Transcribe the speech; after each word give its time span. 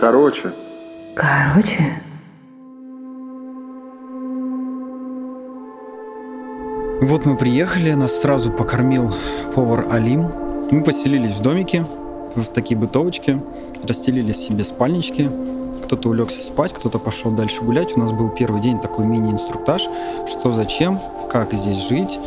Короче. 0.00 0.52
Короче. 1.14 2.02
Вот 7.00 7.24
мы 7.24 7.36
приехали, 7.36 7.92
нас 7.92 8.20
сразу 8.20 8.50
покормил 8.50 9.14
повар 9.54 9.86
Алим. 9.90 10.28
Мы 10.70 10.82
поселились 10.82 11.32
в 11.32 11.42
домике, 11.42 11.84
в 12.34 12.46
такие 12.46 12.76
бытовочки, 12.76 13.40
расстелили 13.84 14.32
себе 14.32 14.64
спальнички. 14.64 15.30
Кто-то 15.86 16.08
улегся 16.08 16.42
спать, 16.42 16.72
кто-то 16.72 16.98
пошел 16.98 17.30
дальше 17.30 17.62
гулять. 17.62 17.96
У 17.96 18.00
нас 18.00 18.10
был 18.10 18.28
первый 18.28 18.60
день 18.60 18.80
такой 18.80 19.06
мини-инструктаж, 19.06 19.82
что 20.28 20.50
зачем, 20.50 20.98
как 21.30 21.52
здесь 21.52 21.88
жить, 21.88 22.18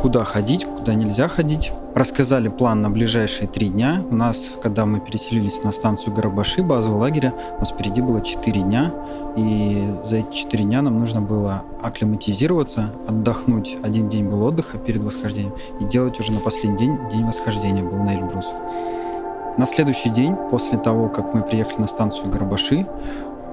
куда 0.00 0.22
ходить, 0.22 0.64
куда 0.64 0.94
нельзя 0.94 1.26
ходить. 1.26 1.72
Рассказали 1.96 2.46
план 2.46 2.82
на 2.82 2.90
ближайшие 2.90 3.48
три 3.48 3.66
дня. 3.66 4.04
У 4.08 4.14
нас, 4.14 4.52
когда 4.62 4.86
мы 4.86 5.00
переселились 5.00 5.64
на 5.64 5.72
станцию 5.72 6.14
Гарабаши, 6.14 6.62
базового 6.62 7.00
лагеря, 7.00 7.34
у 7.56 7.58
нас 7.58 7.70
впереди 7.70 8.00
было 8.00 8.20
четыре 8.20 8.60
дня. 8.60 8.92
И 9.36 9.88
за 10.04 10.18
эти 10.18 10.32
четыре 10.32 10.62
дня 10.62 10.80
нам 10.80 11.00
нужно 11.00 11.20
было 11.20 11.64
акклиматизироваться, 11.82 12.92
отдохнуть. 13.08 13.76
Один 13.82 14.08
день 14.08 14.28
был 14.28 14.44
отдыха 14.44 14.78
перед 14.78 15.02
восхождением. 15.02 15.54
И 15.80 15.84
делать 15.84 16.20
уже 16.20 16.30
на 16.30 16.38
последний 16.38 16.78
день, 16.78 16.96
день 17.10 17.26
восхождения 17.26 17.82
был 17.82 17.96
на 17.96 18.14
Эльбрус. 18.14 18.46
На 19.56 19.66
следующий 19.66 20.10
день, 20.10 20.34
после 20.50 20.78
того, 20.78 21.08
как 21.08 21.32
мы 21.32 21.42
приехали 21.42 21.82
на 21.82 21.86
станцию 21.86 22.28
Гарабаши, 22.28 22.86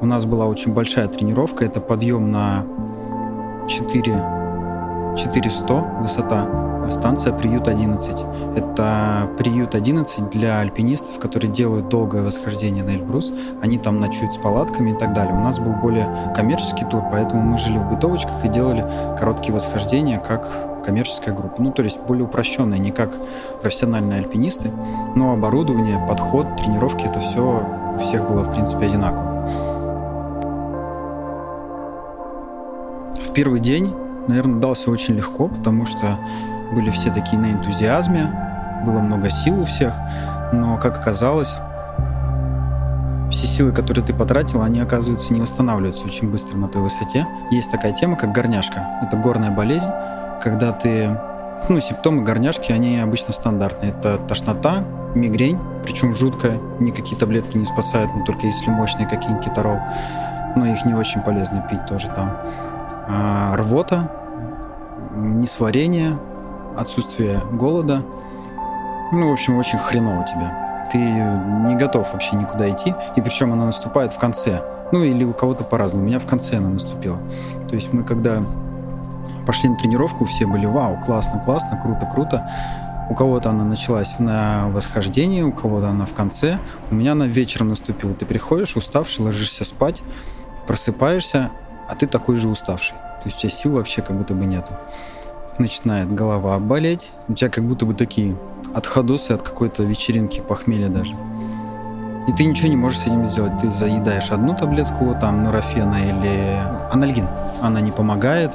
у 0.01 0.05
нас 0.07 0.25
была 0.25 0.47
очень 0.47 0.73
большая 0.73 1.07
тренировка. 1.07 1.63
Это 1.63 1.79
подъем 1.79 2.31
на 2.31 2.65
4, 3.67 5.15
400 5.15 5.73
высота, 5.99 6.47
станция 6.89 7.33
«Приют-11». 7.33 8.55
Это 8.55 9.29
«Приют-11» 9.37 10.31
для 10.31 10.59
альпинистов, 10.61 11.19
которые 11.19 11.51
делают 11.51 11.89
долгое 11.89 12.23
восхождение 12.23 12.83
на 12.83 12.95
Эльбрус. 12.95 13.31
Они 13.61 13.77
там 13.77 13.99
ночуют 13.99 14.33
с 14.33 14.37
палатками 14.37 14.91
и 14.91 14.95
так 14.95 15.13
далее. 15.13 15.35
У 15.35 15.39
нас 15.39 15.59
был 15.59 15.73
более 15.73 16.07
коммерческий 16.35 16.85
тур, 16.85 17.03
поэтому 17.11 17.43
мы 17.43 17.57
жили 17.59 17.77
в 17.77 17.87
бытовочках 17.87 18.43
и 18.43 18.49
делали 18.49 18.83
короткие 19.19 19.53
восхождения, 19.53 20.17
как 20.17 20.70
коммерческая 20.81 21.33
группа. 21.33 21.61
Ну, 21.61 21.71
то 21.71 21.83
есть 21.83 21.99
более 21.99 22.25
упрощенные, 22.25 22.79
не 22.79 22.91
как 22.91 23.11
профессиональные 23.61 24.19
альпинисты. 24.19 24.71
Но 25.15 25.33
оборудование, 25.33 26.05
подход, 26.07 26.47
тренировки, 26.57 27.05
это 27.05 27.19
все 27.19 27.63
у 27.95 27.99
всех 27.99 28.27
было, 28.27 28.43
в 28.43 28.53
принципе, 28.53 28.85
одинаково. 28.87 29.31
В 33.23 33.33
первый 33.33 33.59
день, 33.59 33.95
наверное, 34.27 34.59
дался 34.59 34.91
очень 34.91 35.15
легко, 35.15 35.47
потому 35.47 35.85
что 35.85 36.17
были 36.73 36.89
все 36.89 37.11
такие 37.11 37.37
на 37.37 37.51
энтузиазме, 37.51 38.29
было 38.85 38.99
много 38.99 39.29
сил 39.29 39.61
у 39.61 39.65
всех, 39.65 39.93
но, 40.51 40.77
как 40.77 40.99
оказалось, 40.99 41.55
все 43.31 43.45
силы, 43.47 43.71
которые 43.71 44.03
ты 44.03 44.13
потратил, 44.13 44.61
они, 44.61 44.81
оказывается, 44.81 45.33
не 45.33 45.39
восстанавливаются 45.39 46.05
очень 46.05 46.29
быстро 46.29 46.57
на 46.57 46.67
той 46.67 46.81
высоте. 46.81 47.25
Есть 47.49 47.71
такая 47.71 47.93
тема, 47.93 48.17
как 48.17 48.33
горняшка. 48.33 48.99
Это 49.01 49.15
горная 49.15 49.51
болезнь, 49.51 49.89
когда 50.41 50.71
ты... 50.71 51.17
Ну, 51.69 51.79
симптомы 51.79 52.23
горняшки, 52.23 52.71
они 52.71 52.99
обычно 52.99 53.33
стандартные. 53.33 53.91
Это 53.91 54.17
тошнота, 54.17 54.83
мигрень, 55.13 55.59
причем 55.83 56.15
жуткая. 56.15 56.59
Никакие 56.79 57.17
таблетки 57.17 57.55
не 57.55 57.65
спасают, 57.65 58.09
но 58.15 58.25
только 58.25 58.47
если 58.47 58.69
мощные 58.69 59.07
какие-нибудь 59.07 59.45
кетарол. 59.45 59.79
Но 60.55 60.65
их 60.65 60.83
не 60.85 60.93
очень 60.93 61.21
полезно 61.21 61.65
пить 61.69 61.85
тоже 61.85 62.07
там. 62.07 62.35
А, 63.07 63.55
рвота, 63.57 64.11
несварение, 65.15 66.17
отсутствие 66.75 67.41
голода. 67.51 68.01
Ну, 69.11 69.29
в 69.29 69.33
общем, 69.33 69.57
очень 69.57 69.77
хреново 69.77 70.25
тебе. 70.25 70.51
Ты 70.91 70.97
не 70.97 71.75
готов 71.75 72.11
вообще 72.11 72.35
никуда 72.35 72.69
идти. 72.69 72.95
И 73.15 73.21
причем 73.21 73.53
она 73.53 73.65
наступает 73.65 74.13
в 74.13 74.17
конце. 74.17 74.61
Ну, 74.91 75.03
или 75.03 75.23
у 75.23 75.33
кого-то 75.33 75.63
по-разному. 75.63 76.05
У 76.05 76.07
меня 76.07 76.19
в 76.19 76.25
конце 76.25 76.57
она 76.57 76.69
наступила. 76.69 77.17
То 77.69 77.75
есть 77.75 77.93
мы 77.93 78.03
когда 78.03 78.43
пошли 79.45 79.69
на 79.69 79.75
тренировку, 79.75 80.25
все 80.25 80.45
были 80.45 80.65
вау, 80.65 80.99
классно, 81.05 81.39
классно, 81.39 81.79
круто, 81.81 82.05
круто. 82.05 82.49
У 83.09 83.13
кого-то 83.13 83.49
она 83.49 83.65
началась 83.65 84.19
на 84.19 84.69
восхождении, 84.69 85.41
у 85.41 85.51
кого-то 85.51 85.89
она 85.89 86.05
в 86.05 86.13
конце. 86.13 86.59
У 86.89 86.95
меня 86.95 87.11
она 87.11 87.27
вечером 87.27 87.69
наступила. 87.69 88.13
Ты 88.13 88.25
приходишь 88.25 88.77
уставший, 88.77 89.25
ложишься 89.25 89.65
спать, 89.65 90.01
просыпаешься, 90.65 91.51
а 91.89 91.95
ты 91.95 92.07
такой 92.07 92.37
же 92.37 92.47
уставший. 92.47 92.95
То 92.95 93.25
есть 93.25 93.37
у 93.37 93.39
тебя 93.41 93.49
сил 93.49 93.73
вообще 93.73 94.01
как 94.01 94.15
будто 94.15 94.33
бы 94.33 94.45
нету. 94.45 94.73
Начинает 95.57 96.13
голова 96.13 96.57
болеть. 96.59 97.09
У 97.27 97.33
тебя 97.33 97.49
как 97.49 97.65
будто 97.65 97.85
бы 97.85 97.93
такие 97.93 98.37
отходосы 98.73 99.31
от 99.33 99.41
какой-то 99.41 99.83
вечеринки, 99.83 100.39
похмелья 100.39 100.87
даже. 100.87 101.13
И 102.27 102.31
ты 102.31 102.45
ничего 102.45 102.69
не 102.69 102.77
можешь 102.77 102.99
с 102.99 103.07
этим 103.07 103.25
сделать. 103.25 103.59
Ты 103.59 103.71
заедаешь 103.71 104.31
одну 104.31 104.55
таблетку, 104.55 105.15
там, 105.19 105.43
нурофена 105.43 105.97
или 106.03 106.59
анальгин. 106.91 107.27
Она 107.61 107.81
не 107.81 107.91
помогает, 107.91 108.51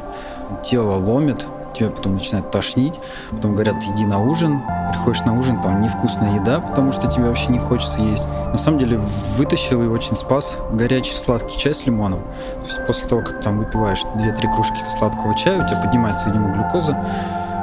тело 0.62 0.96
ломит, 0.96 1.46
тебя 1.76 1.90
потом 1.90 2.14
начинает 2.14 2.50
тошнить, 2.50 2.94
потом 3.30 3.54
говорят, 3.54 3.76
иди 3.82 4.04
на 4.04 4.20
ужин, 4.20 4.62
приходишь 4.90 5.24
на 5.24 5.38
ужин, 5.38 5.60
там 5.60 5.80
невкусная 5.82 6.36
еда, 6.36 6.60
потому 6.60 6.92
что 6.92 7.10
тебе 7.10 7.24
вообще 7.24 7.48
не 7.48 7.58
хочется 7.58 8.00
есть. 8.00 8.26
На 8.26 8.56
самом 8.56 8.78
деле 8.78 9.00
вытащил 9.36 9.82
и 9.82 9.86
очень 9.86 10.16
спас 10.16 10.56
горячий 10.72 11.14
сладкий 11.14 11.58
чай 11.58 11.74
с 11.74 11.84
лимоном. 11.86 12.20
То 12.20 12.66
есть 12.66 12.86
после 12.86 13.08
того, 13.08 13.22
как 13.22 13.40
там 13.42 13.58
выпиваешь 13.58 14.02
2-3 14.16 14.54
кружки 14.54 14.80
сладкого 14.98 15.34
чая, 15.36 15.62
у 15.62 15.68
тебя 15.68 15.80
поднимается, 15.82 16.26
видимо, 16.26 16.54
глюкоза, 16.54 16.96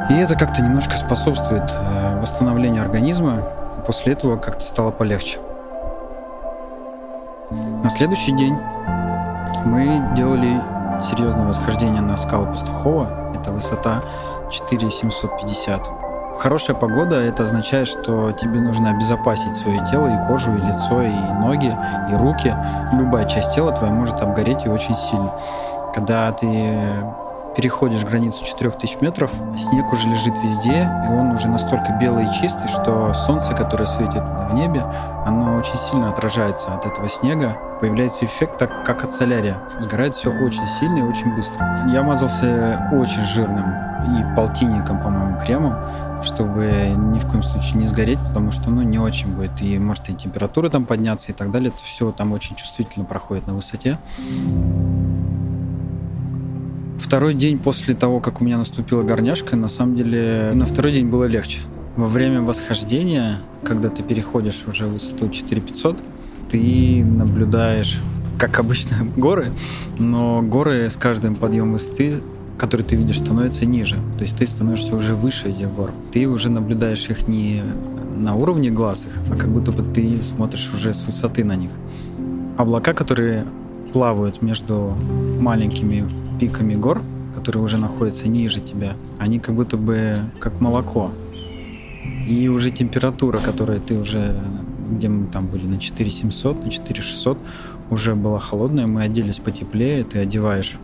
и 0.10 0.14
это 0.16 0.36
как-то 0.36 0.62
немножко 0.62 0.96
способствует 0.96 1.72
э, 1.72 2.20
восстановлению 2.20 2.84
организма. 2.84 3.42
После 3.88 4.14
этого 4.14 4.38
как-то 4.38 4.64
стало 4.64 4.92
полегче. 4.92 5.40
На 7.84 7.90
следующий 7.90 8.32
день 8.34 8.58
мы 9.66 10.02
делали 10.16 10.60
серьезное 11.04 11.46
восхождение 11.46 12.02
на 12.02 12.18
скалы 12.18 12.48
Пастухова. 12.48 13.34
Это 13.36 13.52
высота 13.52 14.02
4750. 14.52 15.82
Хорошая 16.38 16.76
погода, 16.76 17.16
это 17.16 17.44
означает, 17.44 17.88
что 17.88 18.32
тебе 18.32 18.60
нужно 18.60 18.90
обезопасить 18.90 19.56
свое 19.56 19.84
тело, 19.86 20.08
и 20.08 20.28
кожу, 20.28 20.52
и 20.52 20.62
лицо, 20.62 21.02
и 21.02 21.14
ноги, 21.40 21.78
и 22.12 22.16
руки. 22.16 22.56
Любая 22.92 23.26
часть 23.26 23.54
тела 23.54 23.72
твоя 23.72 23.94
может 23.94 24.20
обгореть 24.22 24.66
и 24.66 24.70
очень 24.70 24.96
сильно. 24.96 25.32
Когда 25.94 26.32
ты 26.32 26.76
переходишь 27.56 28.04
границу 28.04 28.44
4000 28.44 28.98
метров, 29.02 29.32
снег 29.58 29.92
уже 29.92 30.08
лежит 30.08 30.34
везде, 30.44 30.90
и 31.06 31.12
он 31.12 31.32
уже 31.32 31.48
настолько 31.48 31.98
белый 32.00 32.26
и 32.26 32.34
чистый, 32.34 32.68
что 32.68 33.14
солнце, 33.14 33.54
которое 33.54 33.86
светит 33.86 34.24
в 34.24 34.54
небе, 34.54 34.84
оно 35.26 35.58
очень 35.58 35.78
сильно 35.78 36.10
отражается 36.10 36.74
от 36.74 36.86
этого 36.86 37.10
снега. 37.10 37.58
Появляется 37.80 38.26
эффект, 38.26 38.58
так 38.58 38.84
как 38.86 39.04
от 39.04 39.12
солярия. 39.12 39.58
Сгорает 39.80 40.16
все 40.16 40.30
очень 40.30 40.68
сильно 40.68 41.00
и 41.00 41.02
очень 41.02 41.36
быстро. 41.36 41.88
Я 41.92 42.04
мазался 42.04 42.90
очень 42.94 43.24
жирным 43.24 43.94
и 44.04 44.36
полтинником, 44.36 45.00
по-моему, 45.02 45.38
кремом, 45.40 45.76
чтобы 46.24 46.94
ни 46.96 47.20
в 47.20 47.28
коем 47.28 47.44
случае 47.44 47.76
не 47.76 47.88
сгореть, 47.88 48.20
потому 48.20 48.52
что, 48.52 48.70
ну, 48.70 48.82
не 48.82 49.00
очень 49.00 49.34
будет. 49.34 49.62
И 49.62 49.78
может 49.80 50.10
и 50.10 50.14
температура 50.14 50.70
там 50.70 50.86
подняться 50.86 51.32
и 51.32 51.36
так 51.36 51.52
далее. 51.52 51.70
Это 51.70 51.84
все 51.84 52.12
там 52.12 52.34
очень 52.34 52.56
чувствительно 52.56 53.06
проходит 53.06 53.48
на 53.48 53.54
высоте. 53.54 53.98
Второй 57.04 57.34
день 57.34 57.60
после 57.60 57.96
того, 57.96 58.22
как 58.22 58.40
у 58.40 58.46
меня 58.46 58.58
наступила 58.58 59.04
горняшка, 59.04 59.58
на 59.58 59.68
самом 59.68 59.98
деле 59.98 60.54
на 60.56 60.66
второй 60.66 60.94
день 60.94 61.08
было 61.08 61.26
легче. 61.26 61.60
Во 61.98 62.08
время 62.08 62.42
восхождения, 62.42 63.42
когда 63.62 63.90
ты 63.90 64.02
переходишь 64.02 64.64
уже 64.68 64.88
высоту 64.88 65.30
4500, 65.30 65.98
ты 66.50 67.04
наблюдаешь, 67.04 68.00
как 68.40 68.58
обычно, 68.58 68.96
горы, 69.18 69.52
но 70.00 70.42
горы 70.42 70.90
с 70.90 70.96
каждым 70.96 71.36
подъемом 71.36 71.74
высоты 71.74 72.22
который 72.58 72.84
ты 72.84 72.96
видишь, 72.96 73.18
становится 73.18 73.66
ниже. 73.66 73.98
То 74.18 74.24
есть 74.24 74.38
ты 74.38 74.48
становишься 74.48 74.96
уже 74.96 75.16
выше 75.16 75.50
этих 75.50 75.74
гор. 75.74 75.92
Ты 76.14 76.28
уже 76.28 76.50
наблюдаешь 76.50 77.10
их 77.10 77.28
не 77.28 77.62
на 78.16 78.36
уровне 78.36 78.70
глаз 78.70 79.06
их, 79.06 79.34
а 79.34 79.36
как 79.36 79.50
будто 79.50 79.74
бы 79.74 79.84
ты 79.84 80.22
смотришь 80.22 80.72
уже 80.74 80.94
с 80.94 81.02
высоты 81.02 81.44
на 81.44 81.58
них. 81.58 81.72
Облака, 82.56 82.94
которые 82.94 83.46
плавают 83.92 84.42
между 84.42 84.96
маленькими 85.42 86.08
пиками 86.44 86.76
гор, 86.76 87.02
которые 87.34 87.64
уже 87.64 87.78
находятся 87.78 88.28
ниже 88.28 88.60
тебя, 88.60 88.96
они 89.18 89.40
как 89.40 89.56
будто 89.56 89.78
бы 89.78 90.20
как 90.42 90.60
молоко. 90.60 91.10
И 92.28 92.50
уже 92.50 92.70
температура, 92.70 93.38
которая 93.38 93.80
ты 93.80 93.98
уже, 93.98 94.36
где 94.92 95.08
мы 95.08 95.28
там 95.28 95.48
были, 95.48 95.66
на 95.66 95.78
4700, 95.78 96.66
на 96.66 96.70
4600, 96.70 97.38
уже 97.90 98.16
была 98.16 98.40
холодная, 98.40 98.88
мы 98.88 99.04
оделись 99.04 99.40
потеплее, 99.40 100.04
ты 100.04 100.20
одеваешь 100.20 100.76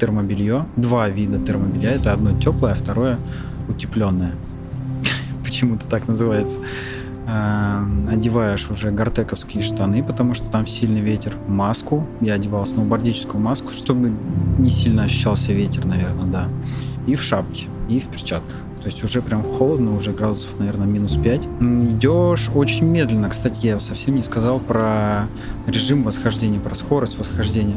термобелье, 0.00 0.64
два 0.76 1.10
вида 1.10 1.38
термобелья, 1.38 1.90
это 1.90 2.14
одно 2.14 2.32
теплое, 2.40 2.72
а 2.72 2.74
второе 2.74 3.18
утепленное. 3.68 4.32
Почему-то 5.44 5.86
так 5.86 6.08
называется. 6.08 6.60
Э, 7.28 7.84
одеваешь 8.10 8.70
уже 8.70 8.90
гортековские 8.90 9.62
штаны, 9.62 10.02
потому 10.02 10.34
что 10.34 10.48
там 10.50 10.66
сильный 10.66 11.00
ветер, 11.00 11.36
маску, 11.46 12.06
я 12.20 12.34
одевал 12.34 12.66
сноубордическую 12.66 13.40
маску, 13.40 13.70
чтобы 13.70 14.12
не 14.58 14.70
сильно 14.70 15.04
ощущался 15.04 15.52
ветер, 15.52 15.84
наверное, 15.84 16.26
да, 16.26 16.48
и 17.06 17.14
в 17.14 17.22
шапке, 17.22 17.66
и 17.88 18.00
в 18.00 18.08
перчатках. 18.08 18.64
То 18.80 18.86
есть 18.86 19.02
уже 19.02 19.20
прям 19.22 19.42
холодно, 19.42 19.94
уже 19.94 20.12
градусов, 20.12 20.58
наверное, 20.58 20.86
минус 20.86 21.16
5. 21.16 21.44
Идешь 21.60 22.48
очень 22.54 22.86
медленно. 22.86 23.28
Кстати, 23.28 23.66
я 23.66 23.80
совсем 23.80 24.14
не 24.14 24.22
сказал 24.22 24.60
про 24.60 25.26
режим 25.66 26.04
восхождения, 26.04 26.60
про 26.60 26.74
скорость 26.74 27.18
восхождения. 27.18 27.76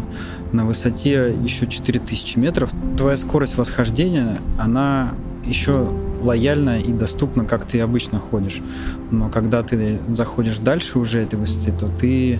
На 0.51 0.63
высоте 0.63 1.36
еще 1.44 1.65
4000 1.65 2.38
метров 2.38 2.71
твоя 2.98 3.18
скорость 3.18 3.57
восхождения, 3.57 4.38
она 4.59 5.13
еще 5.45 5.88
лояльна 6.21 6.79
и 6.79 6.91
доступна, 6.91 7.45
как 7.45 7.65
ты 7.65 7.79
обычно 7.81 8.19
ходишь. 8.19 8.61
Но 9.09 9.29
когда 9.29 9.63
ты 9.63 9.99
заходишь 10.09 10.57
дальше 10.57 10.99
уже 10.99 11.19
этой 11.21 11.35
высоты, 11.35 11.71
то 11.71 11.88
ты 11.88 12.39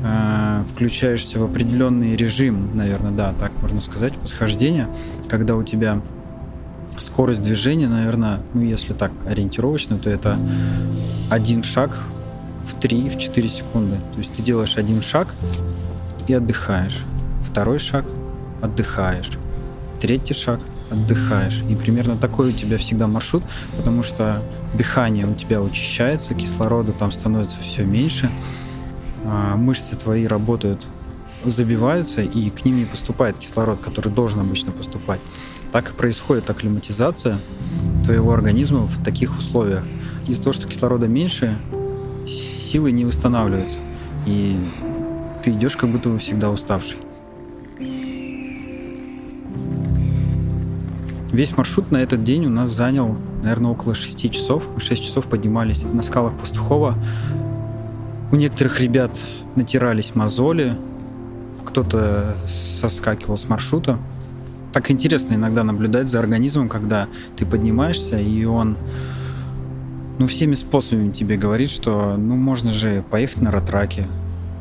э, 0.00 0.64
включаешься 0.72 1.38
в 1.38 1.44
определенный 1.44 2.16
режим, 2.16 2.70
наверное, 2.74 3.12
да, 3.12 3.34
так 3.38 3.52
можно 3.62 3.80
сказать, 3.80 4.14
восхождения, 4.20 4.88
когда 5.28 5.56
у 5.56 5.62
тебя 5.62 6.00
скорость 6.98 7.42
движения, 7.42 7.88
наверное, 7.88 8.40
ну, 8.54 8.62
если 8.62 8.92
так 8.92 9.12
ориентировочно, 9.26 9.98
то 9.98 10.10
это 10.10 10.38
один 11.30 11.62
шаг 11.62 11.98
в 12.66 12.78
3-4 12.78 13.48
секунды. 13.48 13.96
То 14.14 14.18
есть 14.18 14.34
ты 14.34 14.42
делаешь 14.42 14.76
один 14.76 15.00
шаг 15.02 15.28
и 16.28 16.34
отдыхаешь. 16.34 17.02
Второй 17.48 17.78
шаг– 17.78 18.04
отдыхаешь. 18.62 19.30
Третий 20.00 20.34
шаг– 20.34 20.60
отдыхаешь. 20.92 21.62
И 21.68 21.74
примерно 21.74 22.16
такой 22.16 22.50
у 22.50 22.52
тебя 22.52 22.78
всегда 22.78 23.06
маршрут, 23.06 23.42
потому 23.76 24.02
что 24.02 24.42
дыхание 24.74 25.26
у 25.26 25.34
тебя 25.34 25.60
учащается, 25.62 26.34
кислорода 26.34 26.92
там 26.92 27.12
становится 27.12 27.58
все 27.60 27.84
меньше, 27.84 28.30
а 29.24 29.56
мышцы 29.56 29.96
твои 29.96 30.26
работают, 30.26 30.82
забиваются, 31.44 32.22
и 32.22 32.50
к 32.50 32.64
ним 32.64 32.78
не 32.78 32.84
поступает 32.84 33.36
кислород, 33.38 33.80
который 33.80 34.12
должен 34.12 34.40
обычно 34.40 34.72
поступать. 34.72 35.20
Так 35.72 35.90
и 35.90 35.92
происходит 35.92 36.50
акклиматизация 36.50 37.38
твоего 38.04 38.32
организма 38.32 38.86
в 38.86 39.02
таких 39.02 39.38
условиях. 39.38 39.84
Из-за 40.26 40.42
того, 40.42 40.52
что 40.52 40.68
кислорода 40.68 41.08
меньше, 41.08 41.56
силы 42.28 42.92
не 42.92 43.04
восстанавливаются. 43.04 43.78
И 44.26 44.56
ты 45.42 45.50
идешь 45.50 45.76
как 45.76 45.90
будто 45.90 46.10
бы 46.10 46.18
всегда 46.18 46.50
уставший. 46.50 46.98
Весь 51.32 51.56
маршрут 51.56 51.90
на 51.90 51.96
этот 51.96 52.22
день 52.24 52.46
у 52.46 52.50
нас 52.50 52.70
занял, 52.70 53.16
наверное, 53.42 53.70
около 53.70 53.94
6 53.94 54.30
часов. 54.30 54.64
Мы 54.74 54.80
6 54.80 55.02
часов 55.02 55.26
поднимались 55.26 55.82
на 55.82 56.02
скалах 56.02 56.34
Пастухова. 56.34 56.94
У 58.30 58.36
некоторых 58.36 58.80
ребят 58.80 59.12
натирались 59.56 60.14
мозоли, 60.14 60.76
кто-то 61.64 62.36
соскакивал 62.46 63.36
с 63.36 63.48
маршрута 63.48 63.98
так 64.72 64.90
интересно 64.90 65.34
иногда 65.34 65.64
наблюдать 65.64 66.08
за 66.08 66.18
организмом, 66.18 66.68
когда 66.68 67.08
ты 67.36 67.44
поднимаешься, 67.44 68.18
и 68.18 68.44
он 68.44 68.76
ну, 70.18 70.26
всеми 70.26 70.54
способами 70.54 71.10
тебе 71.10 71.36
говорит, 71.36 71.70
что 71.70 72.16
ну, 72.16 72.36
можно 72.36 72.72
же 72.72 73.04
поехать 73.10 73.42
на 73.42 73.50
ратраке, 73.50 74.06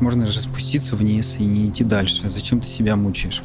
можно 0.02 0.28
же 0.28 0.40
спуститься 0.40 0.96
вниз 0.96 1.38
и 1.40 1.46
не 1.46 1.70
идти 1.70 1.84
дальше. 1.84 2.30
Зачем 2.30 2.60
ты 2.60 2.68
себя 2.68 2.96
мучаешь? 2.96 3.42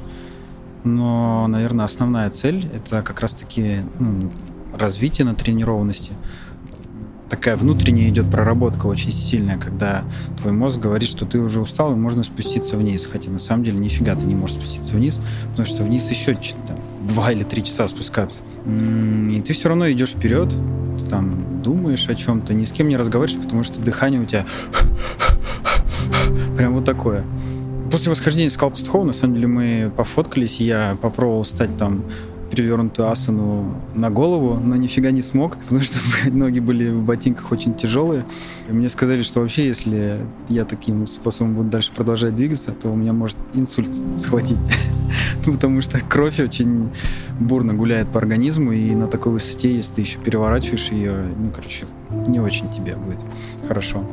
Но, 0.86 1.46
наверное, 1.48 1.84
основная 1.84 2.30
цель— 2.30 2.70
это 2.74 3.02
как 3.02 3.20
раз-таки 3.20 3.80
ну, 3.98 4.30
развитие 4.78 5.24
на 5.24 5.34
тренированности— 5.34 6.12
такая 7.28 7.56
внутренняя 7.56 8.08
идет 8.08 8.30
проработка 8.30 8.86
очень 8.86 9.12
сильная, 9.12 9.58
когда 9.58 10.04
твой 10.40 10.52
мозг 10.52 10.78
говорит, 10.78 11.08
что 11.08 11.26
ты 11.26 11.38
уже 11.38 11.60
устал 11.60 11.92
и 11.92 11.96
можно 11.96 12.22
спуститься 12.22 12.76
вниз. 12.76 13.06
Хотя 13.10 13.30
на 13.30 13.38
самом 13.38 13.64
деле 13.64 13.78
нифига 13.78 14.14
ты 14.14 14.24
не 14.24 14.34
можешь 14.34 14.56
спуститься 14.56 14.94
вниз, 14.94 15.18
потому 15.50 15.66
что 15.66 15.82
вниз 15.82 16.08
еще 16.10 16.34
там, 16.34 16.76
два 17.08 17.32
или 17.32 17.42
три 17.42 17.64
часа 17.64 17.88
спускаться. 17.88 18.40
И 18.66 19.42
ты 19.44 19.52
все 19.52 19.68
равно 19.68 19.90
идешь 19.90 20.10
вперед, 20.10 20.48
ты 21.00 21.06
там 21.06 21.62
думаешь 21.62 22.08
о 22.08 22.14
чем-то, 22.14 22.54
ни 22.54 22.64
с 22.64 22.72
кем 22.72 22.88
не 22.88 22.96
разговариваешь, 22.96 23.40
потому 23.40 23.64
что 23.64 23.80
дыхание 23.80 24.20
у 24.20 24.24
тебя 24.24 24.44
прям 26.56 26.74
вот 26.74 26.84
такое. 26.84 27.24
После 27.90 28.10
восхождения 28.10 28.50
скал 28.50 28.70
Пастухова, 28.70 29.04
на 29.04 29.12
самом 29.12 29.34
деле, 29.34 29.46
мы 29.46 29.92
пофоткались, 29.96 30.60
я 30.60 30.96
попробовал 31.00 31.44
стать 31.44 31.76
там 31.78 32.02
перевернутую 32.50 33.10
асану 33.10 33.74
на 33.94 34.10
голову, 34.10 34.58
но 34.62 34.76
нифига 34.76 35.10
не 35.10 35.22
смог, 35.22 35.56
потому 35.64 35.82
что 35.82 35.98
ноги 36.30 36.60
были 36.60 36.90
в 36.90 37.02
ботинках 37.02 37.52
очень 37.52 37.74
тяжелые. 37.74 38.24
И 38.68 38.72
мне 38.72 38.88
сказали, 38.88 39.22
что 39.22 39.40
вообще, 39.40 39.66
если 39.66 40.18
я 40.48 40.64
таким 40.64 41.06
способом 41.06 41.54
буду 41.54 41.70
дальше 41.70 41.92
продолжать 41.94 42.34
двигаться, 42.36 42.72
то 42.72 42.88
у 42.88 42.96
меня 42.96 43.12
может 43.12 43.36
инсульт 43.54 43.94
схватить. 44.18 44.58
Ну, 45.44 45.52
потому 45.52 45.80
что 45.80 46.00
кровь 46.00 46.40
очень 46.40 46.90
бурно 47.38 47.74
гуляет 47.74 48.08
по 48.08 48.18
организму, 48.18 48.72
и 48.72 48.94
на 48.94 49.06
такой 49.06 49.32
высоте, 49.32 49.74
если 49.74 49.94
ты 49.94 50.00
еще 50.02 50.18
переворачиваешь 50.18 50.88
ее, 50.88 51.28
ну, 51.36 51.50
короче, 51.54 51.86
не 52.26 52.40
очень 52.40 52.68
тебе 52.70 52.96
будет 52.96 53.20
хорошо. 53.68 54.04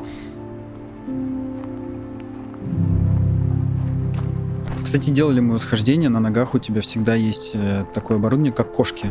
Кстати, 4.94 5.10
делали 5.10 5.40
мы 5.40 5.56
восхождение, 5.56 6.07
на 6.07 6.19
ногах 6.19 6.54
у 6.54 6.60
тебя 6.60 6.81
всегда 6.81 7.16
есть 7.16 7.50
э, 7.56 7.84
такое 7.95 8.18
оборудование, 8.18 8.54
как 8.54 8.72
кошки. 8.72 9.10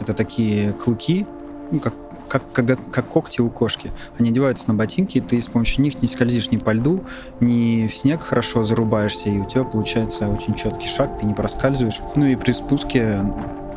Это 0.00 0.14
такие 0.14 0.72
клыки, 0.72 1.26
ну, 1.70 1.80
как, 1.80 1.92
как, 2.28 2.50
как, 2.50 2.90
как 2.90 3.06
когти 3.08 3.42
у 3.42 3.50
кошки. 3.50 3.90
Они 4.18 4.30
одеваются 4.30 4.68
на 4.68 4.74
ботинки, 4.74 5.18
и 5.18 5.20
ты 5.20 5.42
с 5.42 5.46
помощью 5.46 5.84
них 5.84 6.00
не 6.00 6.08
скользишь 6.08 6.50
ни 6.50 6.56
по 6.56 6.72
льду, 6.72 7.04
ни 7.40 7.88
в 7.88 7.94
снег 7.94 8.22
хорошо 8.22 8.64
зарубаешься, 8.64 9.28
и 9.28 9.38
у 9.38 9.44
тебя 9.44 9.64
получается 9.64 10.30
очень 10.30 10.54
четкий 10.54 10.88
шаг, 10.88 11.18
ты 11.20 11.26
не 11.26 11.34
проскальзываешь. 11.34 12.00
Ну 12.16 12.24
и 12.24 12.34
при 12.34 12.52
спуске 12.52 13.20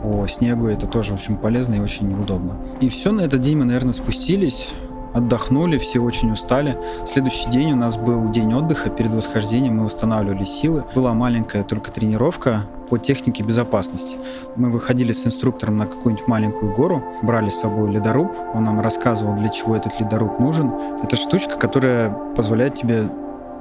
по 0.01 0.25
снегу 0.29 0.67
это 0.67 0.87
тоже 0.87 1.13
очень 1.13 1.35
полезно 1.35 1.75
и 1.75 1.79
очень 1.79 2.13
удобно. 2.13 2.55
И 2.79 2.87
все, 2.87 3.11
на 3.11 3.19
этот 3.19 3.41
день 3.41 3.57
мы, 3.57 3.65
наверное, 3.65 3.91
спустились 3.91 4.69
отдохнули, 5.13 5.77
все 5.77 5.99
очень 5.99 6.31
устали. 6.31 6.77
Следующий 7.05 7.49
день 7.49 7.73
у 7.73 7.75
нас 7.75 7.97
был 7.97 8.29
день 8.29 8.53
отдыха. 8.53 8.89
Перед 8.89 9.13
восхождением 9.13 9.77
мы 9.77 9.85
восстанавливали 9.85 10.45
силы. 10.45 10.83
Была 10.95 11.13
маленькая 11.13 11.63
только 11.63 11.91
тренировка 11.91 12.65
по 12.89 12.97
технике 12.97 13.43
безопасности. 13.43 14.17
Мы 14.55 14.69
выходили 14.69 15.11
с 15.11 15.25
инструктором 15.25 15.77
на 15.77 15.85
какую-нибудь 15.85 16.27
маленькую 16.27 16.73
гору, 16.73 17.03
брали 17.21 17.49
с 17.49 17.59
собой 17.59 17.91
ледоруб, 17.91 18.31
он 18.53 18.65
нам 18.65 18.81
рассказывал, 18.81 19.35
для 19.35 19.49
чего 19.49 19.75
этот 19.75 19.99
ледоруб 19.99 20.39
нужен. 20.39 20.71
Это 21.01 21.15
штучка, 21.15 21.57
которая 21.57 22.09
позволяет 22.35 22.75
тебе 22.75 23.05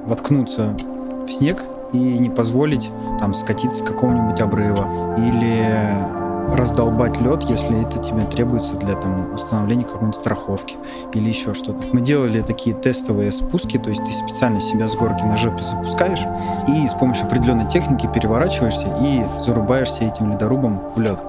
воткнуться 0.05 0.75
в 1.25 1.31
снег 1.31 1.63
и 1.93 1.97
не 1.97 2.29
позволить 2.29 2.89
там 3.19 3.33
скатиться 3.33 3.79
с 3.79 3.83
какого-нибудь 3.83 4.39
обрыва 4.41 5.15
или 5.17 6.20
раздолбать 6.53 7.19
лед, 7.19 7.43
если 7.43 7.81
это 7.81 7.99
тебе 7.99 8.21
требуется 8.21 8.75
для 8.75 8.95
там, 8.95 9.33
установления 9.33 9.85
какой-нибудь 9.85 10.15
страховки 10.15 10.75
или 11.13 11.29
еще 11.29 11.53
что-то. 11.53 11.79
Мы 11.93 12.01
делали 12.01 12.41
такие 12.41 12.75
тестовые 12.75 13.31
спуски, 13.31 13.77
то 13.77 13.89
есть 13.89 14.03
ты 14.03 14.11
специально 14.11 14.59
себя 14.59 14.87
с 14.87 14.95
горки 14.95 15.23
на 15.23 15.37
жопе 15.37 15.63
запускаешь 15.63 16.21
и 16.67 16.87
с 16.87 16.93
помощью 16.93 17.25
определенной 17.25 17.67
техники 17.67 18.09
переворачиваешься 18.13 18.87
и 19.01 19.25
зарубаешься 19.43 20.03
этим 20.03 20.31
ледорубом 20.31 20.81
в 20.95 20.99
лед. 20.99 21.19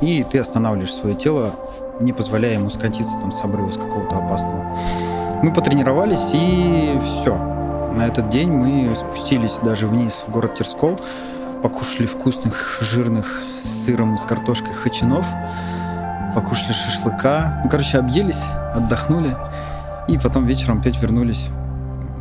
И 0.00 0.24
ты 0.24 0.38
останавливаешь 0.38 0.94
свое 0.94 1.14
тело, 1.14 1.50
не 1.98 2.12
позволяя 2.12 2.54
ему 2.54 2.70
скатиться 2.70 3.18
там 3.18 3.32
с 3.32 3.42
обрыва, 3.42 3.70
с 3.70 3.76
какого-то 3.76 4.16
опасного. 4.16 4.64
Мы 5.42 5.52
потренировались 5.52 6.30
и 6.32 6.98
все. 7.02 7.36
На 7.94 8.06
этот 8.06 8.28
день 8.28 8.50
мы 8.50 8.94
спустились 8.94 9.58
даже 9.62 9.86
вниз 9.88 10.24
в 10.26 10.30
город 10.30 10.54
Терсков, 10.54 11.00
покушали 11.62 12.06
вкусных, 12.06 12.78
жирных 12.80 13.40
с 13.62 13.84
сыром, 13.84 14.18
с 14.18 14.22
картошкой 14.22 14.74
хачинов, 14.74 15.26
покушали 16.34 16.72
шашлыка. 16.72 17.60
Ну, 17.64 17.70
короче, 17.70 17.98
объелись, 17.98 18.42
отдохнули, 18.74 19.36
и 20.08 20.18
потом 20.18 20.46
вечером 20.46 20.78
опять 20.78 21.00
вернулись 21.00 21.48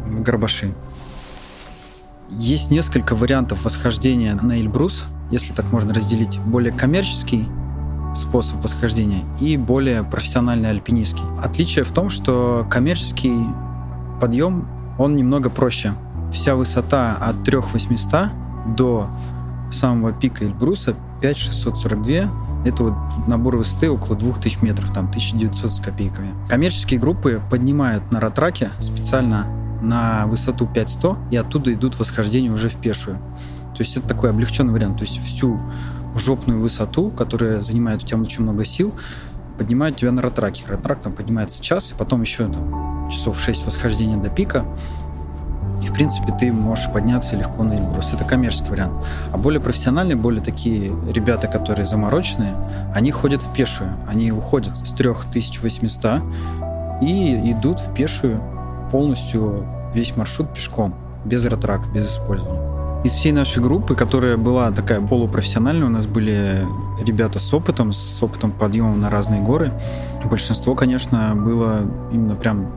в 0.05 0.22
Горбаши. 0.22 0.74
Есть 2.29 2.69
несколько 2.69 3.15
вариантов 3.15 3.65
восхождения 3.65 4.36
на 4.36 4.60
Эльбрус, 4.60 5.05
если 5.31 5.53
так 5.53 5.72
можно 5.72 5.93
разделить. 5.93 6.39
Более 6.39 6.72
коммерческий 6.72 7.48
способ 8.15 8.63
восхождения 8.63 9.24
и 9.39 9.58
более 9.58 10.03
профессиональный 10.03 10.69
альпинистский. 10.69 11.24
Отличие 11.41 11.86
в 11.86 11.91
том, 11.91 12.10
что 12.10 12.67
коммерческий 12.69 13.36
подъем, 14.19 14.67
он 14.98 15.15
немного 15.15 15.50
проще. 15.50 15.93
Вся 16.31 16.55
высота 16.55 17.15
от 17.19 17.43
3800 17.43 18.48
до 18.65 19.09
самого 19.71 20.11
пика 20.11 20.45
Эльбруса 20.45 20.95
5642. 21.21 22.65
Это 22.65 22.83
вот 22.83 23.27
набор 23.27 23.57
высоты 23.57 23.89
около 23.89 24.15
2000 24.15 24.63
метров, 24.63 24.93
там 24.93 25.05
1900 25.07 25.73
с 25.73 25.79
копейками. 25.79 26.33
Коммерческие 26.47 26.99
группы 26.99 27.41
поднимают 27.49 28.11
на 28.11 28.19
ратраке 28.19 28.71
специально 28.79 29.47
на 29.81 30.25
высоту 30.27 30.67
5100 30.67 31.17
и 31.31 31.35
оттуда 31.35 31.73
идут 31.73 31.99
восхождения 31.99 32.51
уже 32.51 32.69
в 32.69 32.75
пешую. 32.75 33.17
То 33.75 33.83
есть 33.83 33.95
это 33.95 34.07
такой 34.07 34.29
облегченный 34.31 34.73
вариант. 34.73 34.97
То 34.97 35.03
есть 35.03 35.23
всю 35.23 35.59
жопную 36.15 36.59
высоту, 36.59 37.09
которая 37.11 37.61
занимает 37.61 38.03
у 38.03 38.05
тебя 38.05 38.19
очень 38.19 38.43
много 38.43 38.65
сил, 38.65 38.93
поднимают 39.57 39.97
тебя 39.97 40.11
на 40.11 40.21
ратраке. 40.21 40.63
Ратрак 40.67 41.01
там 41.01 41.13
поднимается 41.13 41.61
час, 41.61 41.91
и 41.91 41.93
потом 41.93 42.21
еще 42.21 42.47
там, 42.47 43.09
часов 43.09 43.39
6 43.39 43.65
восхождения 43.65 44.17
до 44.17 44.29
пика. 44.29 44.65
В 45.89 45.93
принципе, 45.93 46.34
ты 46.39 46.51
можешь 46.51 46.91
подняться 46.91 47.36
легко 47.36 47.63
на 47.63 47.74
Эльбрус. 47.74 48.13
Это 48.13 48.24
коммерческий 48.24 48.69
вариант. 48.69 48.93
А 49.31 49.38
более 49.38 49.60
профессиональные, 49.60 50.15
более 50.15 50.41
такие 50.41 50.93
ребята, 51.12 51.48
которые 51.48 51.86
замороченные, 51.86 52.53
они 52.93 53.12
ходят 53.12 53.41
в 53.41 53.51
пешую. 53.53 53.89
Они 54.08 54.31
уходят 54.31 54.77
с 54.77 54.93
3800 54.93 56.22
и 57.01 57.51
идут 57.51 57.79
в 57.79 57.93
пешую 57.93 58.39
полностью 58.91 59.65
весь 59.93 60.15
маршрут 60.15 60.53
пешком, 60.53 60.93
без 61.25 61.46
ратрака, 61.46 61.88
без 61.89 62.12
использования. 62.12 62.69
Из 63.03 63.12
всей 63.12 63.31
нашей 63.31 63.63
группы, 63.63 63.96
которая 63.96 64.36
была 64.36 64.72
такая 64.72 65.00
полупрофессиональная, 65.00 65.88
у 65.88 65.89
нас 65.89 66.05
были 66.05 66.65
ребята 67.01 67.39
с 67.39 67.53
опытом, 67.53 67.93
с 67.93 68.22
опытом 68.22 68.51
подъема 68.51 68.96
на 68.96 69.10
разные 69.10 69.41
горы. 69.41 69.72
Большинство, 70.25 70.75
конечно, 70.75 71.34
было 71.34 71.81
именно 72.12 72.36
прям 72.36 72.67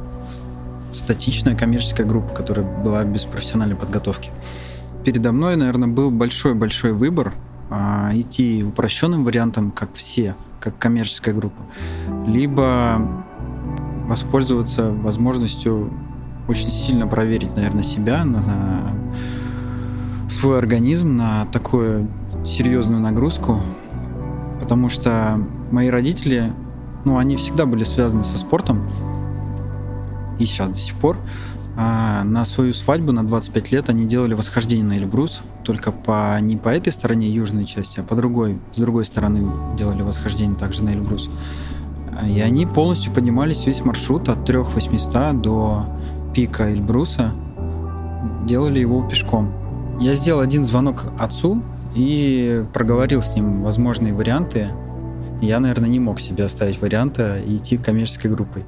статичная 0.93 1.57
коммерческая 1.57 2.07
группа, 2.07 2.29
которая 2.35 2.65
была 2.65 3.05
без 3.05 3.25
профессиональной 3.25 3.77
подготовки. 3.77 4.31
Передо 5.05 5.33
мной, 5.33 5.57
наверное, 5.57 5.89
был 5.89 6.11
большой-большой 6.11 6.93
выбор 6.93 7.33
а, 7.71 8.11
идти 8.15 8.63
упрощенным 8.63 9.25
вариантом, 9.25 9.71
как 9.71 9.89
все, 9.95 10.35
как 10.61 10.79
коммерческая 10.79 11.35
группа, 11.35 11.63
либо 12.27 13.25
воспользоваться 14.07 14.91
возможностью 14.91 15.91
очень 16.49 16.69
сильно 16.69 17.07
проверить, 17.07 17.57
наверное, 17.57 17.83
себя, 17.83 18.25
на 18.25 18.95
свой 20.29 20.59
организм, 20.59 21.17
на 21.17 21.47
такую 21.47 22.09
серьезную 22.45 23.01
нагрузку, 23.01 23.63
потому 24.61 24.89
что 24.89 25.41
мои 25.71 25.89
родители, 25.89 26.53
ну, 27.05 27.19
они 27.19 27.37
всегда 27.37 27.67
были 27.67 27.85
связаны 27.85 28.25
со 28.25 28.39
спортом, 28.39 28.89
и 30.43 30.47
сейчас 30.47 30.71
до 30.71 30.79
сих 30.79 30.95
пор. 30.97 31.17
А 31.75 32.23
на 32.25 32.45
свою 32.45 32.75
свадьбу 32.75 33.13
на 33.13 33.27
25 33.27 33.73
лет 33.73 33.89
они 33.89 34.07
делали 34.07 34.35
восхождение 34.35 34.85
на 34.85 34.99
Эльбрус, 34.99 35.41
только 35.65 35.91
по, 35.91 36.39
не 36.41 36.57
по 36.59 36.69
этой 36.69 36.93
стороне 36.93 37.31
южной 37.31 37.65
части, 37.65 38.01
а 38.01 38.03
по 38.03 38.15
другой, 38.15 38.59
с 38.75 38.79
другой 38.79 39.07
стороны 39.07 39.47
делали 39.77 40.03
восхождение 40.03 40.57
также 40.57 40.83
на 40.83 40.91
Эльбрус. 40.91 41.31
И 42.29 42.41
они 42.41 42.67
полностью 42.67 43.11
поднимались 43.13 43.65
весь 43.65 43.83
маршрут 43.85 44.29
от 44.29 44.45
3800 44.45 45.41
до 45.41 45.87
пика 46.35 46.71
Эльбруса, 46.71 47.33
делали 48.45 48.79
его 48.79 49.03
пешком. 49.09 49.51
Я 49.99 50.15
сделал 50.15 50.41
один 50.41 50.67
звонок 50.67 51.05
отцу 51.19 51.63
и 51.95 52.65
проговорил 52.75 53.23
с 53.23 53.35
ним 53.35 53.63
возможные 53.63 54.13
варианты. 54.13 54.69
Я, 55.41 55.59
наверное, 55.59 55.89
не 55.89 56.01
мог 56.01 56.21
себе 56.21 56.45
оставить 56.45 56.81
варианта 56.83 57.41
идти 57.47 57.79
коммерческой 57.79 58.31
группой. 58.31 58.65